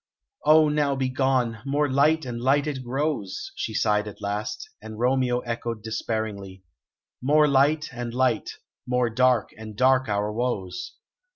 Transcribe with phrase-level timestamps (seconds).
[0.47, 4.97] "Oh, now be gone; more light and light it grows," she sighed at last; and
[4.97, 6.63] Romeo echoed despairingly:
[7.21, 8.49] "More light and light;
[8.87, 10.93] more dark and dark our woes!"